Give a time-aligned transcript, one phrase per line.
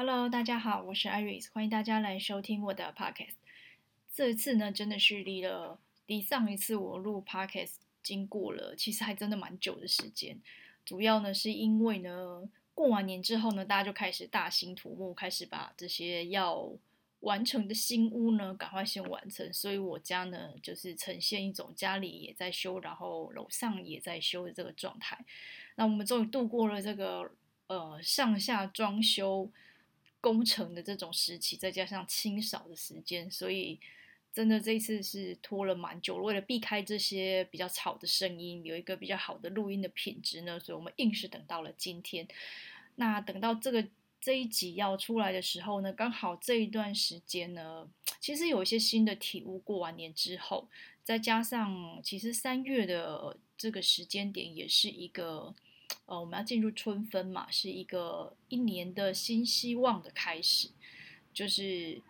[0.00, 3.34] Hello，大家好，我是 Iris，欢迎大家来收听我的 Podcast。
[4.14, 10.40] 这次呢，真的是离了离上一次我录 Podcast 经过了，其实还真的蛮久的时间。
[10.84, 16.70] 主要呢，是因为呢，过完年之后呢，大家就开始大兴土木，开始把这些要
[17.18, 19.52] 完成的新屋呢，赶快先完成。
[19.52, 25.18] 所以我家呢，就是呈现一种家里也在修，然后楼上也在修的这个状态。
[25.74, 27.28] 那我们终于度过了这个
[27.66, 29.50] 呃上下装修
[30.28, 33.80] 工程的这种时期，再加上清扫的时间，所以
[34.32, 36.16] 真的这一次是拖了蛮久。
[36.16, 42.28] 为了避开这些比较吵的声音，有一个比较好的录音的品质呢，所以我们硬是等到了今天。
[42.96, 43.86] 那等到这个。
[44.20, 47.88] 这一集要出来的时候呢，刚好这一段时间呢，
[48.20, 49.60] 其实有一些新的体悟。
[49.60, 50.68] 过完年之后，
[51.04, 55.54] 再加上其实三月的这个时间点也是一个，
[56.06, 60.70] 呃，我们要进入春分嘛，是一个一年的新希望的开始。
[61.32, 62.00] 就是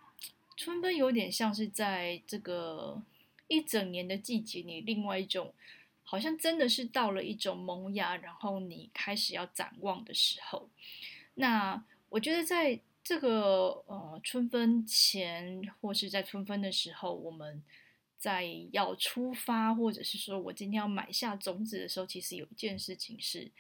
[0.57, 3.03] 春分有点像是在这个
[3.49, 5.53] 一整年的季节里，另外一种
[6.05, 10.69] 好像真的是到了一种萌芽，然后你开始要展望的时候，
[11.35, 11.85] 那。
[12.11, 17.63] 我觉得在这个呃春分前，或是在春分的时候，我们
[18.19, 23.51] 在要出发，或者是说我今天要买下种子的时候，其实有一件事情是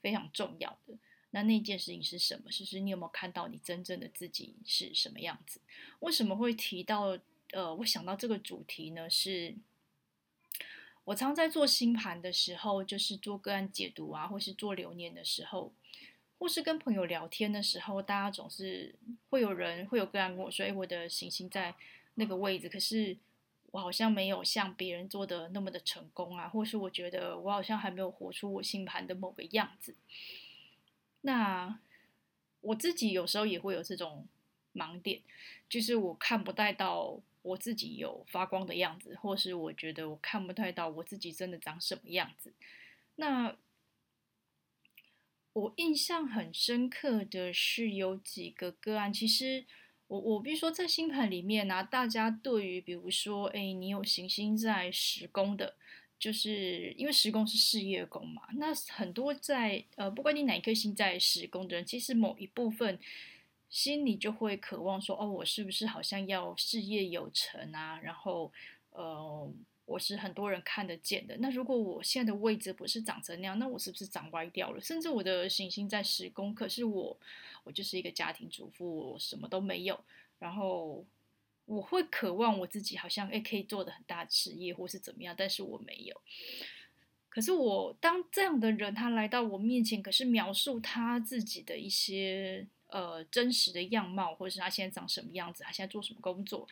[0.00, 0.96] 非常重要的。
[1.30, 2.50] 那那件事情是什么？
[2.50, 5.60] 就是你有没有看到你真正的自己是什么样子？
[6.00, 7.18] 为什么会提到
[7.52, 9.10] 呃，我想到这个主题呢？
[9.10, 9.54] 是
[11.04, 15.72] 我常在做星盘的时候，就是做个案解读啊，或是做流年的时候。
[16.38, 18.94] 或是跟朋友聊天的时候，大家总是
[19.30, 21.74] 会有人会有个案跟我说：“哎，我的行星在
[22.16, 23.16] 那个位置，可是
[23.76, 29.94] 我好像没有像别人做的那么的成功啊，或是我觉得我好像还没有活出我星盘的某个样子。”
[31.20, 31.78] 那
[32.62, 34.26] 我自己有时候也会有这种
[34.72, 35.20] 盲点，
[35.68, 42.54] 就是我看不太到我自己有发光的样子，或是我觉得我看不太到我自己真的长什么样子。
[43.16, 43.54] 那
[45.52, 49.66] 我印象很深刻的是有几个个案，其实
[50.08, 55.74] 我我比如说在星盘里面呢、大家对于比如说，哎，你有行星在十宫的，
[56.18, 62.98] 就是因为十宫是事业宫嘛，那很多在呃，不管你哪一颗星在十宫的人，其实某一部分
[63.68, 68.00] 心里就会渴望说，哦，我是不是好像要事业有成啊？
[68.02, 68.52] 然后，
[68.90, 69.52] 呃。
[69.86, 71.36] 我是很多人看得见的。
[71.38, 74.80] 那如果我现在的位置不是长成那样，那我是不是长歪掉了？
[74.80, 77.16] 甚至我的行星在十宫，可是我，
[77.62, 79.98] 我就是一个家庭主妇，我什么都没有。
[80.40, 81.04] 然后
[81.64, 86.20] 我会渴望我自己好像诶可以做的很大的事业，或是怎么样，但是我没有。
[87.28, 96.66] 可是我当这样的人他来到我面前，可是描述他自己的一些呃真实的样貌，或者是他现在长什么样子，他现在做什么工作。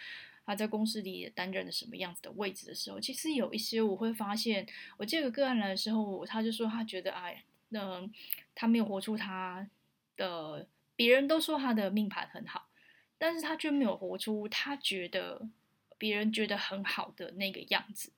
[0.47, 4.67] 他在公司里担任了什么样子的位置的时候，其实有一些我会发现，
[4.99, 8.07] 我这个个案来的时候，他就说他觉得，哎，那
[8.55, 9.69] 他没有活出他
[10.17, 12.69] 的，别人都说他的命盘很好，
[13.17, 15.49] 但是他却没有活出他觉得
[15.97, 18.13] 别人觉得很好的那个样子。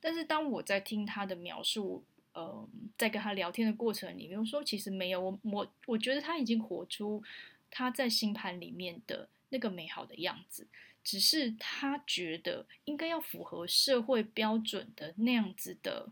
[0.00, 7.22] 但是当我在听他的描述，呃，在跟他聊天的过程里面，我说其实没有，我我我觉得他已经活出
[7.70, 10.66] 他在星盘里面的那个美好的样子。
[11.02, 16.10] 只是他觉得应该要符合社会标准的那样子的，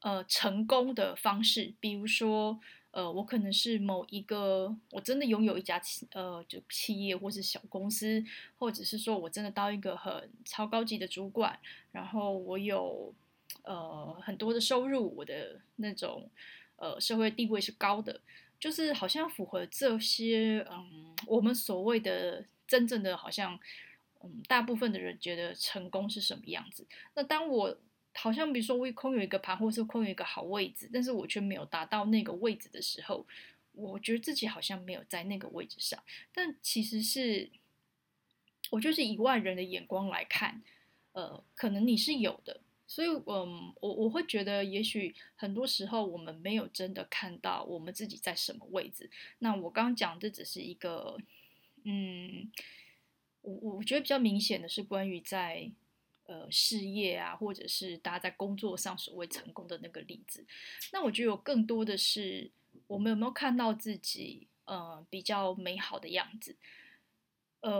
[0.00, 1.74] 呃，成功的方式。
[1.80, 8.22] 比如说，呃，我可能是某一个，我真的拥有一家企，呃，就企业或是小公司，
[8.58, 11.58] 或者是说我真的到一个很超高级的主管，
[11.92, 13.14] 然后我有
[13.62, 16.30] 呃很多的收入，我的那种
[16.76, 18.20] 呃社会地位是高的，
[18.60, 22.44] 就是好像符合这些，嗯，我们所谓的。
[22.66, 23.58] 真正的好像，
[24.22, 26.86] 嗯，大部分的人觉得成功是什么样子？
[27.14, 27.76] 那当我
[28.14, 33.26] 好像比如说我空有一个盘，或是空有一个好位置，但是我却没有达到那个位置的时候，
[33.72, 36.02] 我觉得自己好像没有在那个位置上。
[36.32, 37.50] 但其实是，
[38.70, 40.62] 我就是以外人的眼光来看，
[41.12, 42.60] 呃，可能你是有的。
[42.86, 49.10] 所以，嗯，我我会觉得，也许很多时候我们没有真的看到我们自己在什么位置。
[49.40, 51.18] 那我刚刚讲这只是一个。
[51.86, 52.50] 嗯，
[53.42, 55.70] 我我觉得比较明显的是关于在
[56.24, 60.46] 呃事业啊，或者是大家在工作上所谓成功的那个例子。
[60.92, 62.50] 那我觉得有更多的是
[62.86, 66.56] 我们有没有看到自己呃比较美好的样子？
[67.60, 67.70] 呃，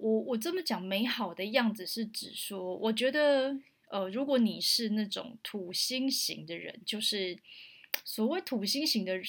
[0.00, 3.54] 我我这么讲美好的样子是指说，我觉得
[3.88, 7.38] 呃，如果你是那种土星型的人，就是
[8.02, 9.20] 所谓土星型的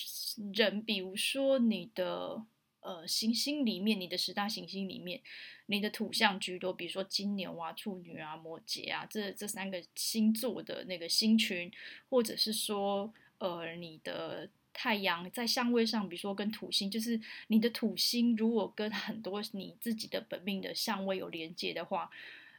[0.53, 2.45] 人，比如说你的。
[2.83, 5.21] 呃行星里面，你的十大行星里面，
[5.65, 11.71] 你的土象居多，比如说金牛啊、处女啊、摩羯啊，这这三个星座的那个星群，
[12.09, 14.49] 或者是说呃你的。
[14.75, 22.09] 太阳在相位上，比如说跟土星，就是你的土星如果跟很多你自己的本命的相位有连接的话，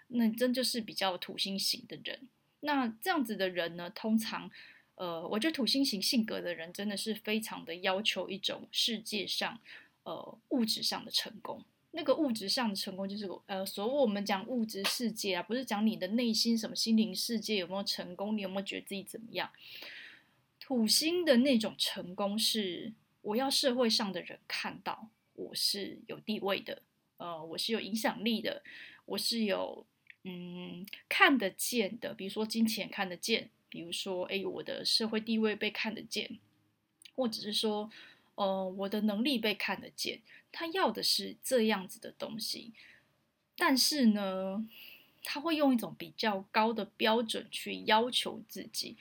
[0.06, 2.20] 那真就是比较土星型的人。
[2.60, 4.48] 那这样子的人呢，通常，
[4.94, 9.60] 呃，我觉得土星型性格的人真的是非常的要求一种世界上，
[10.04, 11.62] 呃，物质上的成功。
[11.96, 19.50] 那个物质上的成功，就是呃，所谓我们讲物质世界啊，不是讲你的内心什么心灵世界有没有成功，你有没有觉得自己怎么样？
[20.58, 22.92] 土星的那种成功是，
[23.22, 26.82] 我要社会上的人看到我是有地位的，
[27.18, 28.62] 呃，我是有影响力的，
[29.04, 29.86] 我是有
[30.24, 36.38] 嗯看得见的，比如说金钱看得见，比如说哎，我的社会地位被看得见，
[37.14, 37.88] 或者是说
[38.34, 40.20] 呃我的能力被看得见，
[40.50, 42.72] 他要的是这样子的东西，
[43.56, 44.68] 但是呢，
[45.22, 48.96] 他会用一种比较高的标准去要求自己。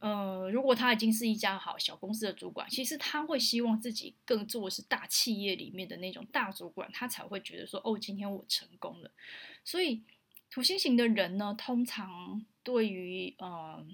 [0.00, 9.10] 呃，如果他已经是一家好小公司的主管，其实他会希望自己更做的是大企业里面的那种大主管，他才会觉得说，哦，今天我成功了。
[9.64, 10.02] 所以
[10.50, 13.86] 土星型的人呢，通常对于呃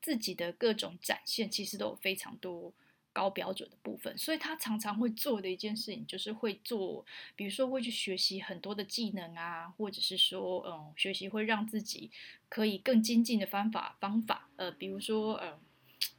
[0.00, 2.72] 自己的各种展现，其实都有非常多。
[3.12, 7.04] 高标准的部分，所以他常常会做的一件事情就是会做，
[7.36, 12.10] 比如说会去学习很多的技能啊，或者是说，嗯，学习会让自己
[12.48, 15.58] 可以更精进的方法方法，呃，比如说，呃，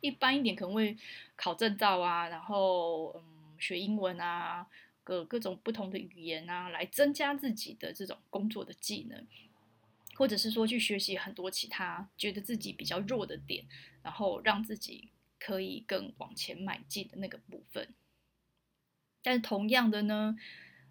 [0.01, 0.95] 一般一点可能会
[1.35, 3.23] 考证照啊，然后嗯，
[3.59, 4.67] 学英文啊，
[5.03, 9.25] 各各种不同的语言啊，来增加自己的这种工作的技能，
[10.15, 13.65] 或者是说去学习很多其他觉得自己比较弱的点，
[14.03, 15.09] 然后让自己。
[15.45, 17.93] 可以更往前迈进的那个部分，
[19.21, 20.37] 但同样的呢，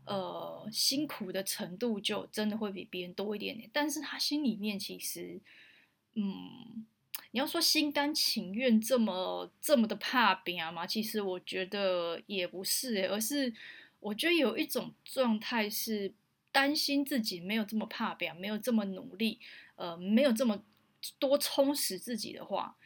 [0.05, 3.71] 呃，辛苦的程度就真的会比别人多一点点。
[3.73, 5.41] 但是他心里面其实，
[6.13, 6.85] 嗯，
[7.31, 10.87] 你要说心甘情愿这么这么的怕拼吗？
[10.87, 13.55] 其实我觉得也不是诶，而是
[14.01, 16.13] 我觉得有一种状态是
[16.51, 19.41] 担心自己没有这么怕拼，没有这么努力，
[19.77, 20.63] 呃，没有这么
[21.19, 22.77] 多充实自己的话。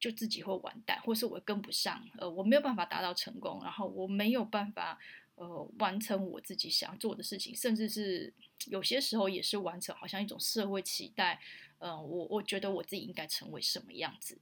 [0.00, 4.96] 就自己会完蛋，或是我跟不上，呃，我没有办法达到成功，然后我没有办法，
[5.34, 8.32] 呃，完成我自己想做的事情，甚至是
[8.66, 11.40] 有些时候也是完成，好像一种社会期待，
[11.78, 14.38] 嗯、我我觉得我自己应该成为什么样子。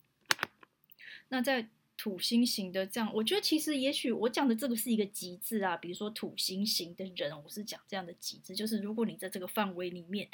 [1.28, 1.66] 那在
[1.96, 10.28] 土星型的这样，我觉得其实也许我讲的这个是一个极致啊，比如说土星型的人，我是讲这样的极致，就是如果你在这个范围里面，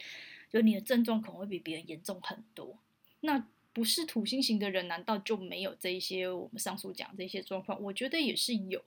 [0.50, 2.76] 就你的症状可能会比别人严重很多，
[3.20, 3.46] 那。
[3.72, 7.80] 不是土星型的人，难道就没有这一些我们上述讲这些状况？
[7.82, 8.84] 我觉得也是有，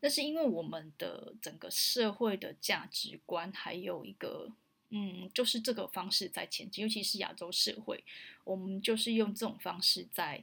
[0.00, 4.50] 那是因为我们的整个社会的价值观，还有一个，
[4.90, 8.02] 嗯，就是这个方式在前进，尤其是亚洲社会，
[8.44, 10.42] 我们就是用这种方式在。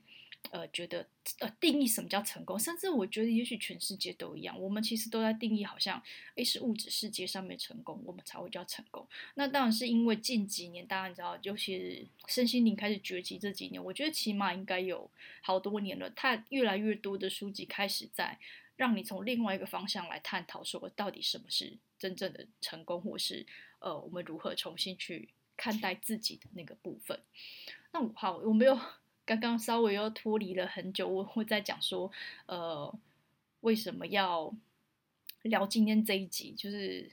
[0.51, 1.05] 呃，觉得
[1.39, 4.59] 呃，定义什么叫成功，甚至我觉得，也许全世界都一样。
[4.59, 6.01] 我们其实都在定义，好像
[6.35, 9.07] 诶，是物质世界上面成功，我们才会叫成功。
[9.35, 16.09] 那当然是因为近几年，大家你知道，尤其是身心灵开始崛起这几年，我觉得起码应该有好多年了。
[16.11, 18.39] 它越来越多的书籍开始在
[18.75, 23.45] 让你从另外一个方向来探讨，说到底什么是真正的成功，或是
[23.79, 27.19] 呃，我们如何重新去看待自己的那个部分。
[27.91, 28.79] 那我好，我没有。
[29.29, 32.11] 刚刚稍微又脱离了很久，我会在讲说，
[32.47, 32.91] 呃，
[33.59, 34.51] 为什么要
[35.43, 36.55] 聊今天这一集？
[36.57, 37.11] 就是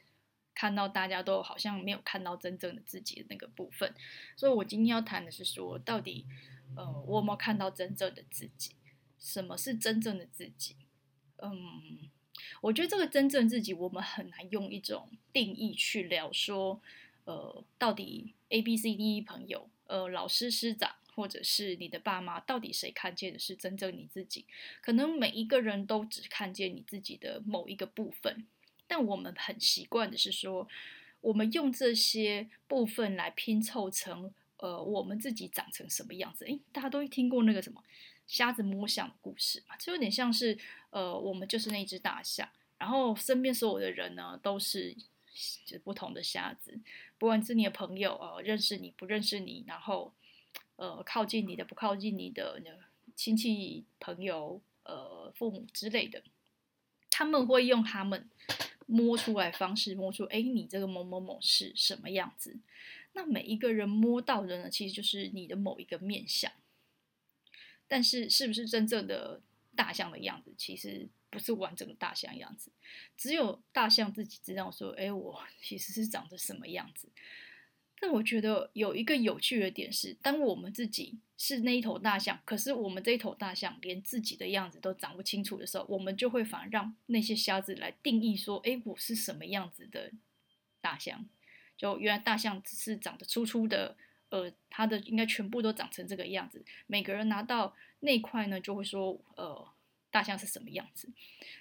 [0.54, 3.94] 看到大家都好像没有看到真正的自己的那个部分，
[4.34, 6.24] 所以我今天要谈的是说，到底，
[6.74, 8.70] 呃，我有没有看到真正的自己？
[9.18, 10.74] 什么是真正的自己？
[11.42, 12.08] 嗯，
[12.62, 16.80] 我觉得这个真正自己，我们很难用一种定义去聊说，
[17.24, 20.96] 呃，到底 A、B、C、D 朋友，呃，老师、师长。
[21.16, 24.44] 或者是你的爸妈，到底谁看见的是真正你自己？
[24.82, 28.46] 可能每一个人都只看见你自己的某一个部分，
[28.86, 30.68] 但我们很习惯的是说，
[31.22, 36.44] 我们用这些部分来拼凑成，呃，我们自己长成什么样子？
[36.44, 37.82] 诶，大家都听过那个什么
[38.26, 39.74] 瞎子摸象的故事嘛？
[39.78, 40.58] 就有点像是，
[40.90, 42.46] 呃，我们就是那只大象，
[42.76, 44.94] 然后身边所有的人呢，都是
[45.64, 46.78] 就不同的瞎子，
[47.16, 50.12] 不管是你的朋友，呃，认识你不认识你，然后。
[50.76, 52.62] 呃，靠近你的，不靠近你的
[53.14, 56.22] 亲戚、朋友、呃，父母之类的，
[57.10, 58.28] 他们会用他们
[58.86, 62.58] 摸出来方式摸出，哎，你这个某某某是什么样子？
[63.14, 66.52] 那每一个人摸到的呢，其实就是你的某一个面相。
[67.88, 69.40] 但是，是不是真正的
[69.74, 70.52] 大象的样子？
[70.58, 72.70] 其实不是完整的大象样子，
[73.16, 77.08] 只有大象自己知道说，哎，我其实是长得什么样子。
[77.98, 90.12] 但我觉得有一个有趣的点是，当我们自己是那一头大象，可是我们这一头大象连自己的样子都长不清楚的时候，我们就会反而让那些瞎子来定义说，哎，我是什么样子的
[90.80, 91.26] 大象？
[91.76, 93.96] 就原来大象只是长得粗粗的，
[94.28, 96.64] 呃，它的应该全部都长成这个样子。
[96.86, 99.68] 每个人拿到那块呢，就会说，呃。
[100.08, 101.12] 大象是什么样子？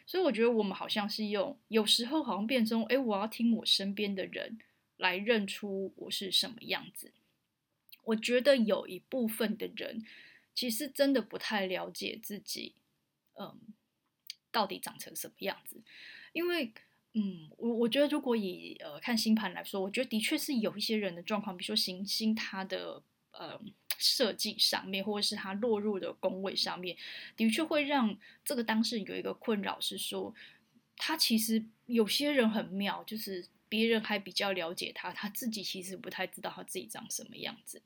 [0.06, 4.58] 所以我觉得我们好像是用，有时候好像变成，哎，我要听我身边的人
[4.98, 7.12] 来认出我是什么样子。
[8.04, 10.06] 我觉得有一部分的人
[10.54, 12.75] 其实真的不太了解自己，
[13.40, 13.60] 嗯，
[14.52, 15.82] 到底长成什么样子。
[16.34, 16.74] 因为，
[17.14, 23.62] 嗯，我我觉得如果以呃看星盘来说，我觉得的确是有一些人的状况，比如说行星它的，呃。
[23.98, 26.98] 设计上面，或者是它落入的宫位上面，
[27.38, 30.36] 的确会让这个当事人有一个困扰，是说
[30.98, 37.81] 他其实有些人很妙，就是别人还比较了解他，他自己其实不太知道他自己长什么样子。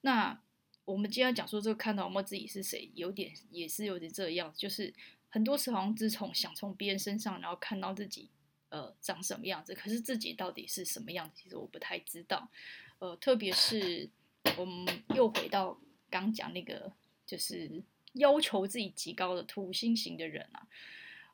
[0.00, 0.40] 那
[0.84, 4.92] 我们今天讲说这个看到我们自己是谁，有点也是有点这样，就是
[5.28, 8.30] 很多时候好像只从想从别人身上，然后看到自己
[8.68, 12.50] 呃长什么样子，可是自己到底是什么样子，其实我不太知道。
[12.98, 14.10] 呃，特别是。
[14.56, 16.90] 我们又回到刚讲那个，
[17.26, 17.82] 就是
[18.14, 20.66] 要求自己极高的土星型的人啊。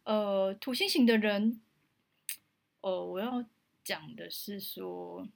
[0.03, 1.61] 呃，土星型的人，
[2.81, 3.45] 呃，我要
[3.85, 5.29] 讲的是说，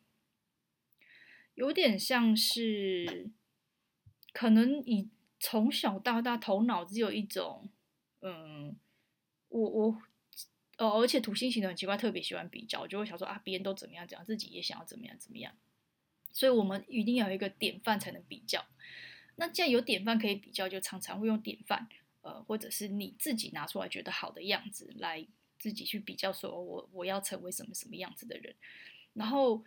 [1.54, 3.30] 有点像是，
[4.32, 7.68] 可能你从小到大头脑只有一种，
[8.20, 8.76] 嗯，
[9.48, 10.02] 我我，
[10.78, 15.54] 呃，而且土星型的很奇怪，特别喜欢比较，就会想说啊，别人都怎么样，怎样自己也想要怎么样怎么样。
[16.32, 18.64] 所以我们一定要有一个典范才能比较。
[19.36, 21.88] 那既然有典范可以比较，就常常会用典范，
[22.22, 25.26] 呃，或者是你自己拿出来觉得好的样子来
[25.58, 28.54] 自己去比较，说我我要成为什么什么样子的人。
[29.14, 29.64] 然后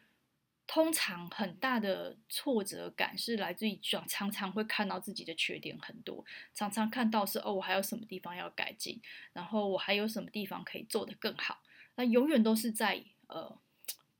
[0.65, 9.01] 通常很大的挫折感是来自于常常会看到自己的缺点很多，常常看到是哦，我还有什么地方要改进，
[9.33, 11.62] 然后我还有什么地方可以做得更好。
[11.95, 13.60] 那永远都是在呃。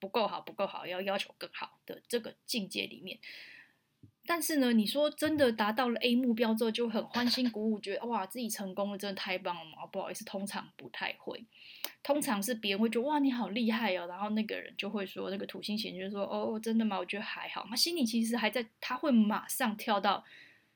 [0.02, 3.20] 不够好，不够好，要要求更好的这个境界里面。
[4.34, 9.86] 但是呢，你说真的达到了 A 目标之后，就很欢欣鼓舞，觉得哇，自己成功了，真的太棒了嘛？
[9.88, 11.44] 不好意思，通常不太会。
[12.02, 16.98] 通常是别人会觉得哇，你好厉害哦，然后那个人就会说，那个土星型就说哦，真的吗？
[16.98, 17.68] 我觉得还好。
[17.70, 20.24] 他心里其实还在，他会马上跳到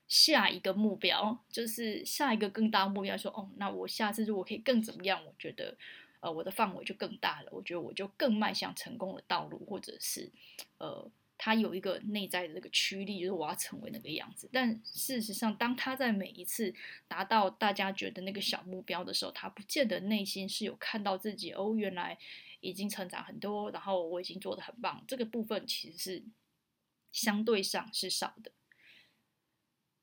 [0.06, 5.24] 下一个目标，就是下一个更大的目标，说哦，那我下次如果可以更怎么样？
[5.24, 5.74] 我觉得。
[6.20, 10.32] 呃，我的范围就更大了，我觉得我就更迈向成功的道路，或者是，
[10.78, 14.48] 呃，他有一个内在的这个驱力，就是我要成为那个样子。
[14.52, 16.74] 但事实上，当他在每一次
[17.06, 22.18] 达到大家觉得那个小目标的时候，他不见得内心是有看到自己哦，原来
[22.60, 25.04] 已经成长很多，然后我已经做得很棒。
[25.06, 26.24] 这个部分其实是
[27.12, 28.52] 相对上是少的，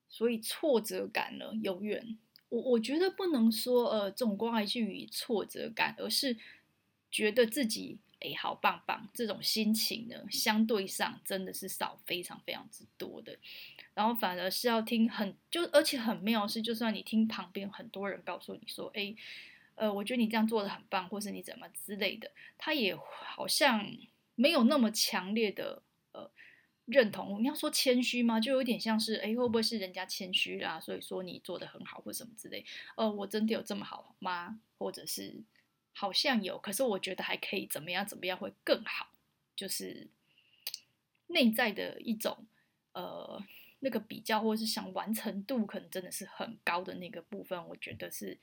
[0.08, 2.18] 所以挫折感呢，永远。
[2.50, 6.36] 我我觉得不能说呃，总归还是与挫折感，而是
[7.10, 13.36] 觉得自己哎，好棒棒，这种心情呢，相对上真的是少非常非常之多的。
[13.92, 19.14] 然后反而是要听很就而且很妙是，就算你听旁边很多人告诉你说，哎，
[19.74, 23.86] 呃，我觉得你这样做的很棒，或是你怎么之类的，他也好像
[24.34, 26.30] 没有那么强烈的呃。
[26.86, 28.38] 认同，你要说谦虚吗？
[28.38, 30.78] 就有点像是，哎，会不会是人家谦虚啦？
[30.78, 32.62] 所以说你做的很好，或什么之类。
[32.94, 34.60] 呃，我真的有这么好吗？
[34.76, 35.34] 或者是
[35.94, 38.06] 好像有，可是我觉得还可以怎么样？
[38.06, 39.10] 怎么样会更好？
[39.56, 40.08] 就是
[41.28, 42.46] 内在的一种，
[42.92, 43.42] 呃，
[43.80, 48.36] 那个比较，或者是想完成度，可能真的是很高的那个部分，我觉得是。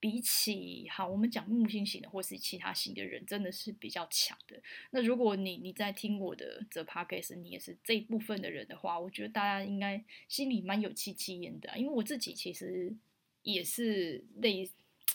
[0.00, 4.62] 比起好，我们讲木星型的或是其他型的人，真的是比较强的。
[4.90, 12.94] 那如果你你在听我的这 podcast，你也是这一部分的人的话，我觉得大家应该心里蛮有戚戚焉的，因为我自己其实
[13.40, 14.70] 也是类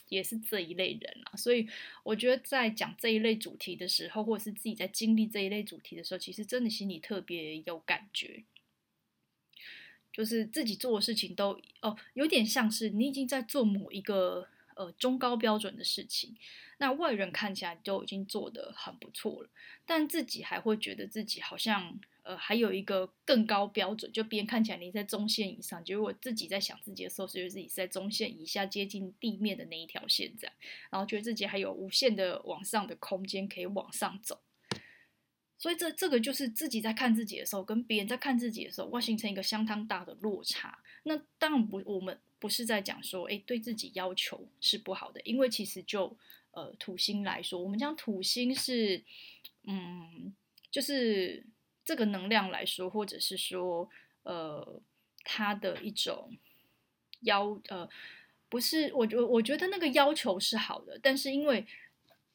[0.09, 1.37] 也是这一类人啊。
[1.37, 1.67] 所以
[2.03, 8.43] 我觉得在讲这一类主题的时候，或者是自己在经历这一类主题的时候，其实真的心里特别有感觉，
[10.11, 14.49] 就是自己做的事情都哦，有点像是你已经在做某一个。
[14.75, 16.37] 呃，中高标准的事情，
[16.77, 19.49] 那外人看起来都已经做得很不错了，
[19.85, 21.99] 但自己还会觉得自己好像
[22.29, 30.55] 呃还有一个更高标准，就别人看起来你在中线以上，结果自己在想自己的时候，觉得自己是在中线以下，接近地面的那一条线这样，
[30.91, 34.39] 然后觉得自己还有无限的往上的空间可以往上走，
[35.57, 40.77] 所以这这个就是自己在看自己的时候，跟别人在看自己的时候，会形成一个相当大的落差。
[41.03, 46.15] 那当然不，我们不是在讲说，哎，对自己要求是不好的，因为其实就
[46.51, 49.03] 呃土星来说，我们讲土星是，
[49.63, 50.33] 嗯，
[50.69, 51.45] 就是
[51.89, 53.89] 这个能量来说，或者是说，
[54.21, 54.79] 呃，
[55.23, 56.37] 他的一种
[57.21, 57.89] 要呃，
[58.47, 61.65] 不是，我觉我觉得那个要求是好的，但是因为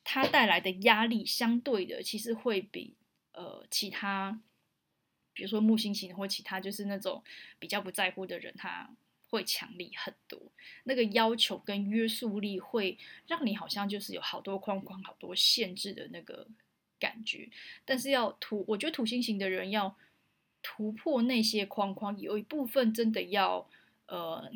[0.03, 2.97] 它带来的压力相对的，其实会比
[3.31, 4.43] 呃其他。
[5.37, 7.23] 比如说木星型或其他，就是那种
[7.61, 8.91] 比较不在乎的人，他
[9.29, 10.41] 会强力很多。
[10.85, 16.47] 那个要求跟约束力会让你好像就是有好多框框、好多限制的那个
[17.05, 17.49] 感觉。
[17.85, 19.97] 但是要突，我觉得土星型的人要
[20.63, 23.69] 突破那些框框，有一部分真的要
[24.07, 24.51] 呃，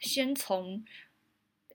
[0.00, 0.84] 先从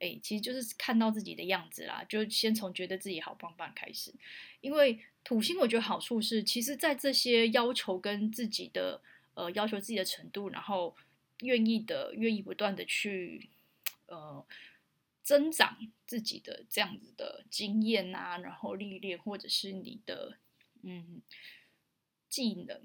[0.00, 4.12] 哎，其实就是看到自己的样子啦，就先从觉得自己好棒棒开始，
[4.60, 4.98] 因为。
[5.28, 9.00] 土星，我觉得好处是，其实，在这些要求跟自己的
[9.34, 10.94] 呃要求自己的程度，然后
[11.40, 13.48] 愿意的、愿意不断的去
[14.06, 14.46] 呃
[15.26, 20.38] 增长自己的这样子的经验啊，然后历练，或者是你的
[20.84, 21.20] 嗯
[22.28, 22.80] 技能，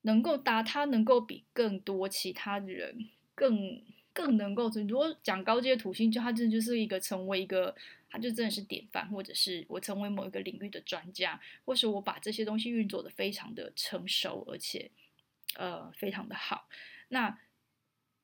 [0.00, 4.68] 能够达，他能够比更多其他人更更能够。
[4.88, 7.76] 如果讲高阶土星，就他真的就是一个成为一个。
[8.10, 14.90] 他就真的是典范，或者是我成为某一个领域的专家，或是我把这些东西运作的非常的成熟，而且
[15.56, 16.70] 呃非常的好。
[17.08, 17.38] 那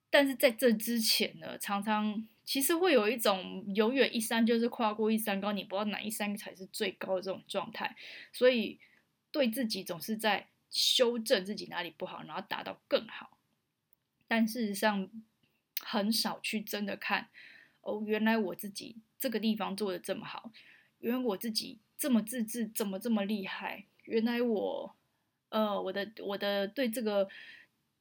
[0.08, 7.96] 但是在这之前呢，常常其实会有一种永远一山就是跨过一山高，你不知道哪一山才是最高的这种状态，
[8.32, 8.78] 所以
[9.30, 13.38] 对自己总是在修正自己哪里不好，然后达到更好。
[14.28, 15.10] 但事实上
[15.80, 17.28] 很少去真的看
[17.80, 18.96] 哦，原来我自己。
[19.16, 20.52] 这个地方做得这么好，
[20.98, 23.86] 原来我自己这么自制，怎么这么厉害？
[24.02, 24.94] 原来我，
[25.48, 27.26] 呃，我的我的对这个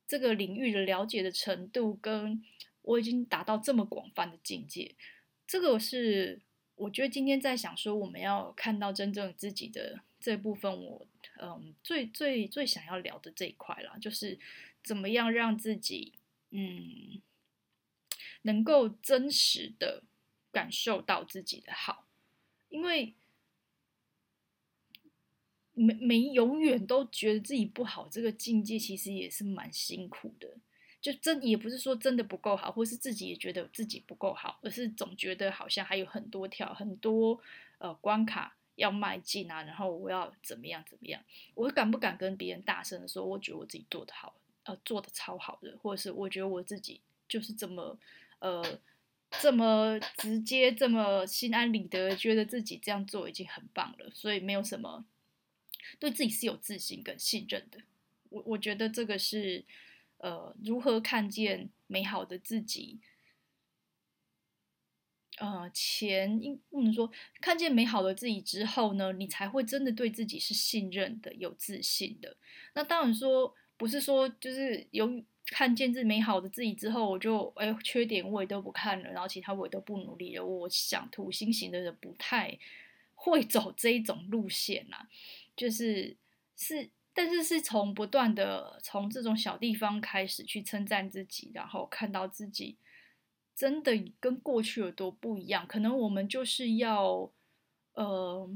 [0.06, 2.44] 这个领域的了解的程度，跟
[2.84, 4.96] 我已经达到这么广泛的境界，
[5.48, 6.40] 这个是
[6.76, 11.08] 我觉得今天在想说，我们要看到真正自己的这部分我，
[11.42, 14.40] 嗯最最最想要聊的这一块啦，就是
[14.84, 16.14] 怎么样让自己
[16.52, 17.22] 嗯
[18.44, 20.04] 能够真实的。
[20.54, 22.06] 感受到自己的好，
[22.70, 23.16] 因为
[25.74, 30.58] 没没永远都觉得自己不好，这个境界其实也是蛮辛苦的。
[31.04, 37.40] 就真也不是说真的不够好，或是自己也觉得自己不够好，而是总觉得好像还有很多条很多
[37.78, 39.62] 呃关卡要迈进啊。
[39.62, 41.22] 然后我要怎么样怎么样？
[41.54, 48.00] 我敢不敢跟别人大声的说，我觉得我自己做得好，呃，做得超好的，或者是我觉得我自己就是这么
[48.40, 48.80] 呃。
[49.42, 55.04] 这么直接，这么心安理得，觉得自己这样做已经很棒了，所以没有什么
[55.98, 57.80] 对自己是有自信跟信任的。
[58.30, 59.66] 我我觉得这个是
[60.24, 63.00] 呃，如何看见美好的自己，
[65.38, 72.38] 呃，前应不能说看见美好的自己之后呢，你才会真的对自己是信任的、有自信的。
[72.74, 75.24] 那当然说不是说就是有。
[75.48, 80.46] 看见这美好的自己之后，我就哎，缺点我也都不看了，然后其他我也都不努力了。
[80.46, 82.58] 我想土星型的人不太
[83.14, 85.10] 会走这一种路线啦、
[85.54, 86.16] 就是
[86.56, 92.78] 是，但是是从不断的从这种小地方开始去称赞自己，然后看到自己
[93.56, 95.66] 真的跟过去有多不一样。
[95.68, 97.32] 可能我们就是要，
[97.94, 98.50] 呃，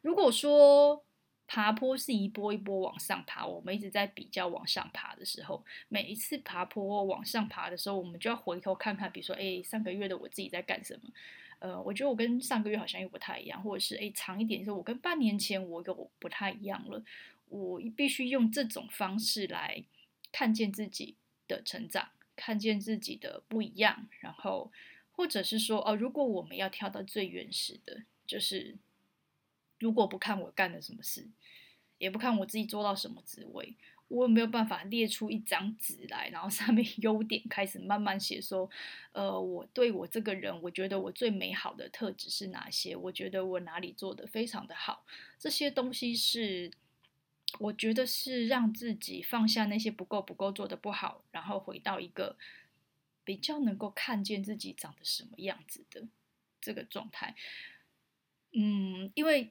[0.00, 1.04] 如果说。
[1.52, 11.10] 爬坡是一波一波往上爬，我们一直在比较往上爬的时候，每一次爬坡往上爬的时候，我们就要回头看看，比如说，哎，上个月的我自己在干什么？
[11.58, 17.02] 呃，我觉得我跟上个月好像又不太一样，或者是，哎，长一点说，我跟半年前我又不太一样了。
[17.50, 19.84] 我必须用这种方式来
[20.32, 24.72] 看见自己的成长，看见自己的不一样，然后
[25.12, 28.78] 或者是说，哦，如果我们要跳到最原始的，就是。
[29.82, 31.26] 如果不看我干了什么事，
[31.96, 33.74] 也不看我自己做到什么职位，
[34.08, 38.68] 我有没有办法列出一张纸来，然后上面优点开始慢慢写，说，
[39.12, 42.94] 呃，我对我这个人，我觉得我最美好的特质是哪些？
[42.94, 45.06] 我觉得我哪里做得非常的好？
[45.38, 46.70] 这些东西是，
[47.58, 52.36] 我觉得是让自己放下那些不够不够做的不好，然后回到一个
[53.24, 56.06] 比较能够看见自己长得什么样子的
[56.60, 57.34] 这个状态。
[58.52, 59.50] 嗯，因为。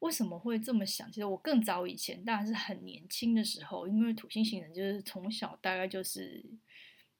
[0.00, 1.10] 为什么会这么想？
[1.10, 6.58] 其实我更早以前，当然是很年轻的时候，因为土星型人就是从小大概就是你，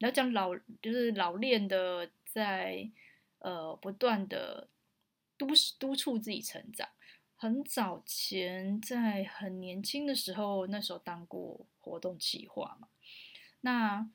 [0.00, 2.86] 要讲老就是老练的在，
[3.38, 4.68] 呃不断的
[5.38, 6.86] 督督促自己成长。
[7.36, 12.88] 很早前在很年轻的时候，那时候当过活动企划嘛，
[13.60, 14.08] 那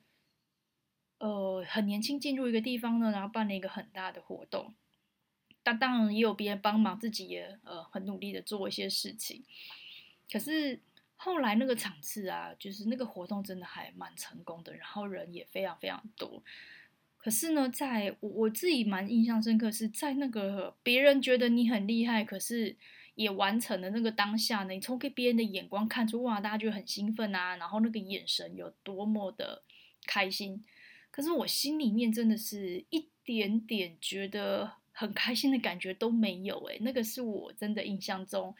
[1.18, 4.74] 呃很年轻进入一个地方呢，然后办了一个很大的活动，
[5.62, 9.44] 但当然也有别人帮忙，自己也呃很努力的做一些事情，
[10.30, 10.80] 可是。
[11.24, 16.42] 后来那个场次啊，就是那个活动真的还蛮成功的，然后人也非常非常多。
[17.16, 22.76] 可是呢，在我我自己蛮印象深刻，是在那个别人觉得你很厉害，可是
[23.14, 29.62] 也完成了那个当下呢，你从给别人的眼光看出哇，大家就很兴奋啊，然后那个眼神有多么的
[30.06, 30.64] 开心。
[31.10, 38.54] 可是我心里面真的是一点点觉得很开心的感觉都没有诶，那个是我真的印象中。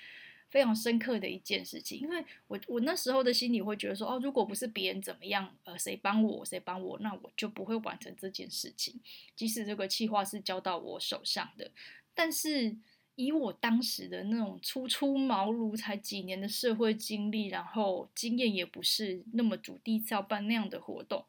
[0.51, 9.01] 非常深刻的一件事情，因为我我那时候的心里会觉得说，哦，如果不是别人怎么样，呃，谁帮我，谁帮我，那我就不会完成这件事情。
[9.35, 11.71] 即使这个计划是交到我手上的，
[12.13, 12.77] 但是
[13.15, 21.25] 以我当时的那种初出茅庐、才几年的社会经历，然后经验也不是那么足，第一次要办那样的活动，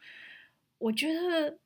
[0.77, 1.57] 我觉得。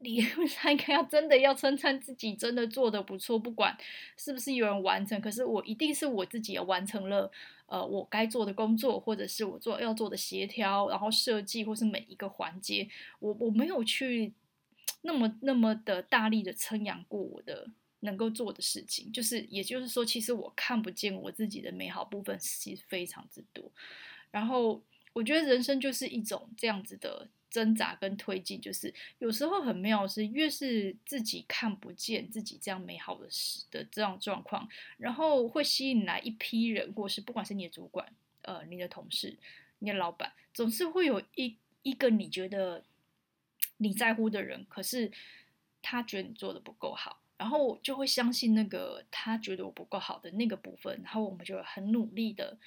[0.00, 3.76] 理论上应该要真的要称赞自己，真的做的不错，不管
[4.16, 7.28] 是不是有人完成，可是我一定是我自己也完成了，
[7.66, 14.32] 呃，我该做的工作，或者是我做要做的协调，然后设计，或是每一个环节，我我没有去
[15.02, 17.68] 那么那么的大力的称扬过我的
[18.00, 23.70] 能够做的事情，就是也就是说，其实我看不见我自己的美好部分，其实非常之多，
[24.30, 24.82] 然后
[25.12, 27.28] 我觉得人生就是一种这样子的。
[27.50, 38.06] 挣扎跟推进，就是有时候很妙是，越是自己看不见自己这样美好的事的这样状况，然后会吸引来一批人，或是不管是你的主管、
[38.42, 39.34] 呃，你的同事、
[39.78, 42.84] 你的老板，总是会有一一个你觉得
[43.78, 45.10] 你在乎的人，可是
[45.80, 52.58] 他觉得你做的不够好，然后就会相信那个他觉得我不够好的那个部分，然后我们就很努力的，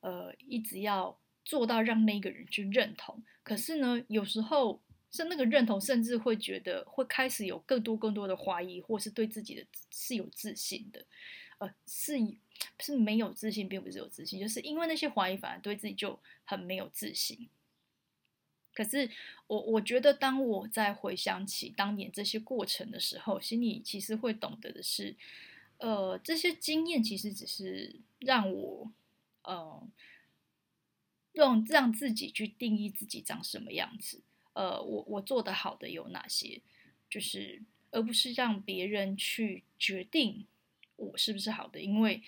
[0.00, 1.18] 呃，一直要。
[1.42, 11.04] 做到让那个人去认同，可是呢，有时候是那个认同，甚至会觉得会开始有更多更多的怀疑，或是对自己的是有自信的，
[11.58, 12.14] 呃，是
[12.78, 17.48] 是没有自信，并不是有自信，就是因为那些怀疑，反而对自己就很没有自信。
[18.74, 19.10] 可是
[19.46, 25.16] 我我觉得，当我在回想起当年这些过程的时候，心里其实会懂得的是，
[25.78, 28.90] 呃，这些经验其实只是让我，
[29.42, 29.88] 呃。
[31.34, 34.20] 用让自己去定义自己长什么样子，
[34.52, 36.60] 呃，我我做得好的有哪些，
[37.08, 40.44] 就是而不是让别人去决定
[40.96, 42.20] 我是不是好的，因为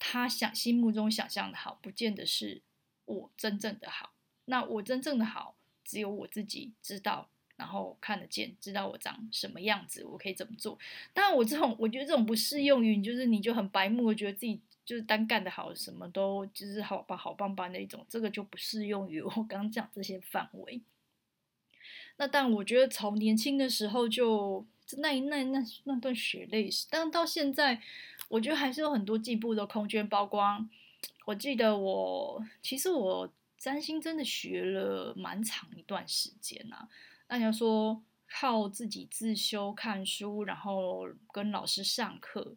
[0.00, 2.60] 他想心目中想象的好，不见得是
[3.04, 4.12] 我真正的好。
[4.46, 10.78] 那我真正的好，只有我自己知道，然后看得见，知道我长什么样子，我可以怎么做。
[11.12, 14.60] 当然，我这种我觉得这种不适用于你，就是你就很白目，觉得自己。
[14.84, 20.82] 就是单干的好，什么都就是好吧好棒棒那种，这个就不适用于我刚讲这些范围。
[22.18, 24.66] 那但我觉得从年轻的时候就
[24.98, 27.80] 那一那那那段血泪史，但到现在，
[28.28, 30.06] 我觉得还是有很多进步的空间。
[30.06, 30.44] 包括
[31.24, 33.32] 我记得我其实我
[33.64, 36.88] 占星真的学了蛮长一段时间呐、啊。
[37.28, 42.56] 那你要说靠自己自修看书，然后跟老师上课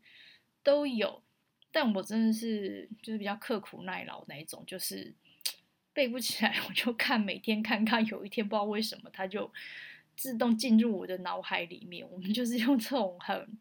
[0.62, 1.24] 都有。
[1.72, 5.15] 但我真的是就是比较刻苦耐劳那一种，就是
[5.93, 9.50] 背不起来，我就看每天看看，有一天不知道为什么它就
[10.17, 12.06] 自动进入我的脑海里面。
[12.12, 13.58] 我们就是用这种很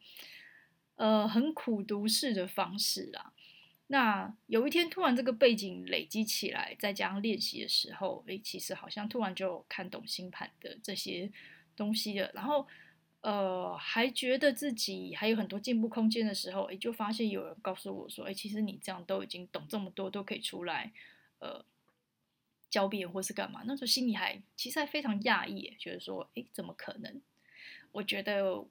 [0.96, 3.32] 呃很苦读式的方式啦。
[3.88, 11.30] 那有一天突然这个背景累积起来，再加上练习的时候，诶，其实好像突然就看懂星盘的这些
[11.76, 12.66] 东西了，然后。
[13.22, 20.92] 呃，还觉得自己还有很多进步空间的时候，诶，就发现有人告诉我说，诶，其实你这样都已经懂这么多，都可以出来，
[21.40, 21.64] 呃，
[22.70, 23.62] 教别人或是干嘛。
[23.66, 27.20] 那时候心里还其实还非常讶异，觉得说，诶，怎么可能？
[27.90, 28.64] 我觉得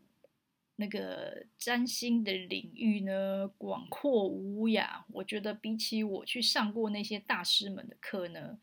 [0.77, 5.03] 那个占星的领域呢，广阔无涯。
[5.11, 8.59] 我觉得比起我去上过那些大师们的课呢，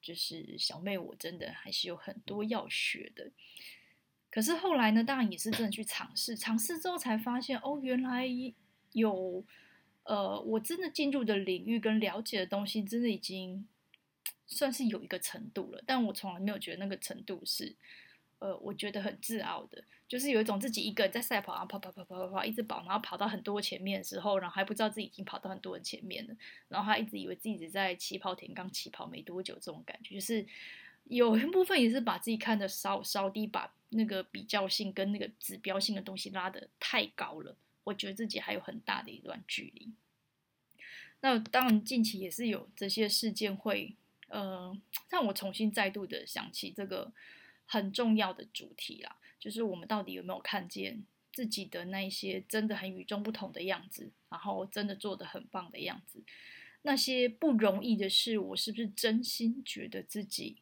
[0.00, 3.30] 就是小妹我真的还是有很多要学的。
[4.30, 8.28] 可是后来呢，当然也是真的去尝试，尝试之后才发现，哦，原来
[8.92, 9.42] 有，
[10.04, 13.66] 呃，我真的进入的领域跟了解的东西，真的已经
[14.46, 15.82] 算是有一个程度了。
[15.86, 17.74] 但我从来没有觉得那个程度是，
[18.38, 26.34] 呃，我觉得很自傲的，就是有一种自己一个人在赛跑，然后跑跑跑跑跑跑，一直跑，然后跑到很多前面的时候，然后还不知道自己已经跑到很多人前面了，
[26.68, 30.44] 然后他一直以为自己在起跑点刚起跑没多久，这种感觉，就是
[31.04, 33.72] 有一部分也是把自己看得稍稍低，把。
[33.90, 39.90] 那个比较性跟那个指标性的东西拉得太高了，我觉得自己还有很大的一段距离。
[41.20, 44.76] 那当然近期也是有这些事件会，呃，
[45.08, 47.10] 让我重新再度的想起这个
[47.64, 56.22] 很重要的主题啦，就是我们到底有没有看见自己的那一些真的很与众不同的样子，然后真的做的很棒的样子。
[56.82, 60.58] 那些不容易的事，我是不是真心觉得自己，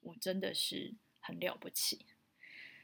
[0.00, 2.06] 我真的是很了不起？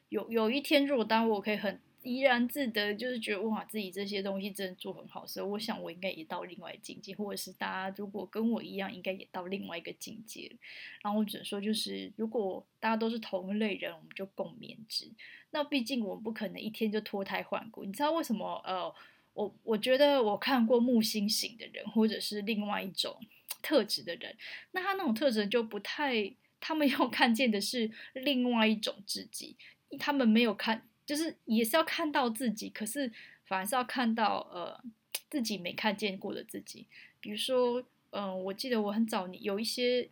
[0.08, 10.54] 有有一天，如果当我可以很怡然自得，就是觉得哇，自己这些东西真的做很好所以，我想我应该也到另外境界，或者是大家如果跟我一样，应该也到另外一个境界。
[11.02, 15.10] 然后我只能说，就是如果大家都是同一类人，我们就共勉之。
[15.50, 17.84] 那毕竟我们不可能一天就脱胎换骨。
[17.84, 18.60] 你知道为什么？
[18.66, 18.94] 呃，
[19.32, 23.18] 我我觉得我看过木星型的人，或者是另外一种
[23.62, 24.36] 特质的人，
[24.72, 29.56] 那他那种特质就不太，他们要看见的是另外一种自己。
[29.98, 33.12] 他们没有看，就是也是要看到自己，可是
[33.44, 34.82] 反而是要看到呃
[35.30, 36.86] 自己没看见过的自己。
[37.20, 40.08] 比如说，嗯、我记得我很早你有一些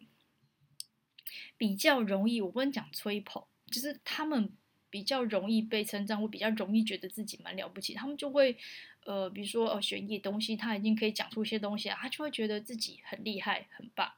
[1.57, 4.50] 比较容易，我不能讲吹捧，就是他们
[4.90, 8.57] 比较容易被称赞，或比较容易觉得自己蛮了不起，他们就会
[9.05, 14.12] 呃，比如说呃，学一些东西，他已经可以讲出一些东西啊，他就会觉得自己很厉害、很棒，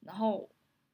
[0.00, 0.50] 然后。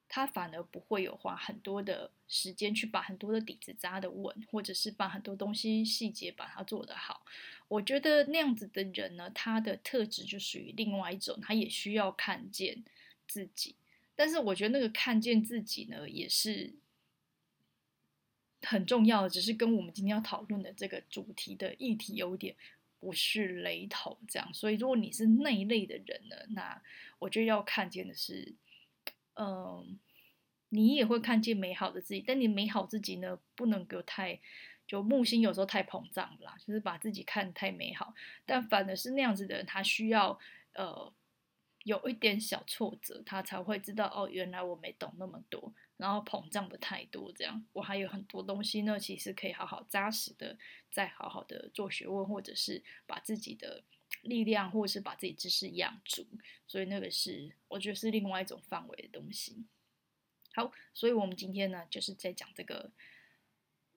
[0.08, 7.26] 他反而不会有花很多的时间去把很多的底子扎得稳，或者是把很多东西细节把它做得好。
[7.68, 12.82] 我觉得那样子的人呢，他的特质就属于另外一种，他也需要看见
[13.26, 13.76] 自己。
[14.16, 16.72] 但是我觉得那个看见自己呢，也是
[18.62, 22.56] 很重要的，只是跟我们今天要讨论的这个主题的议题有点
[22.98, 24.16] 不是雷同。
[24.26, 26.80] 这样，所以如果你是那一类的人呢，那
[27.18, 28.54] 我觉得要看见的是。
[29.40, 29.98] 嗯，
[30.70, 34.40] 你也会看见美好的自己，但你美好自己呢，不能够太，
[34.84, 38.12] 就木星有时候太膨胀啦，就是把自己看太美好。
[38.44, 40.36] 但反而是那样子的人，他需要
[40.74, 41.12] 呃
[41.84, 50.58] 有一点小挫折，他才会知道哦，原来我没懂那么多，然后膨胀的太多，这样我还有很多东西呢，其实可以好好扎实的，
[50.90, 53.84] 再好好的做学问，或者是把自己的。
[54.22, 56.26] 力量，或者是把自己知识养足，
[56.66, 59.64] 所以那个是我觉得是另外一种范围的东西。
[60.54, 62.90] 好，所以我们今天呢，就是在讲这个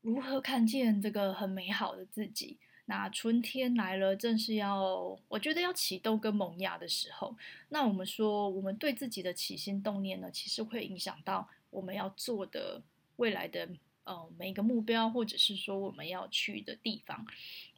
[0.01, 2.59] 如何看见这个很美好的自己。
[2.85, 7.35] 那春天来了，正是要我觉得要启动跟萌芽的时候。
[7.69, 12.81] 那我们说，我们对自己的起心动念呢，其实会影响到我们要做的
[13.15, 13.67] 未来的
[14.03, 17.25] 呃每一个目标，或者是说我们要去的地方。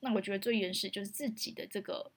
[0.01, 2.12] 那我觉得最原始就是自己的这个。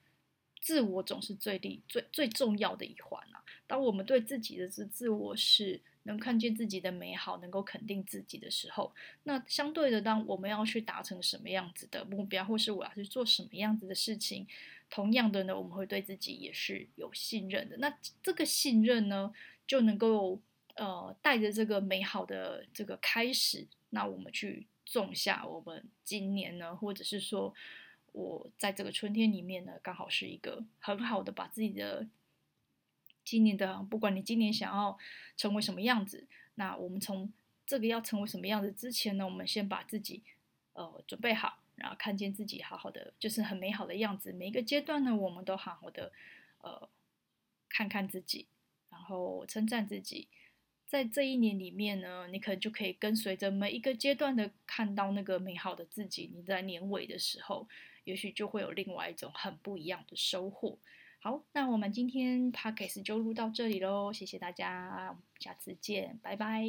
[0.67, 3.39] 自我总是最利最最重要的一环啊！
[3.69, 14.45] 当我们对自己的自自我是能看见自己的美好，能够肯定自己的时候，那相对的，当我们要去达成什么样子的目标，或是我要去做什么样子的事情，
[14.91, 17.77] 同样的呢，我们会对自己也是有信任的。
[17.77, 19.33] 那这个信任呢，
[19.69, 20.43] 就能够
[20.75, 27.55] 呃带着这个美好的这个开始，那我们去种下我们今年呢，或者是说。
[28.17, 32.09] 我在这个春天里面呢，刚好是一个很好的把自己的
[33.23, 34.97] 今年的，不管你今年想要
[35.37, 37.31] 成为什么样子，那我们从
[37.67, 40.23] 这个要成为什么样子之前呢，我们先把自己
[40.73, 44.33] 呃准备好，然后看见自己好好的，就是很美好的样子。
[44.33, 46.11] 每一个阶段呢，我们都好好的
[46.63, 46.89] 呃
[47.69, 48.47] 看看自己，
[48.89, 50.29] 然后称赞自己。
[50.87, 56.31] 在这一年里面呢，你可能就可以跟随着每一个阶段的看到那个美好的自己。
[56.35, 57.69] 你在年尾的时候。
[58.07, 60.79] 也许就会有另外一种很不一样的收获。
[61.21, 66.65] 好，那我们今天 podcast 就录到这里喽，谢谢大家，下次见，拜拜。